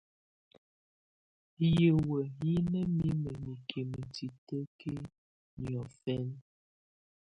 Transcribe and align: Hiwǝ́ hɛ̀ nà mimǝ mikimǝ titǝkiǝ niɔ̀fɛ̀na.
Hiwǝ́ 1.57 2.19
hɛ̀ 2.37 2.55
nà 2.71 2.81
mimǝ 2.97 3.31
mikimǝ 3.45 4.01
titǝkiǝ 4.13 4.93
niɔ̀fɛ̀na. 5.61 6.37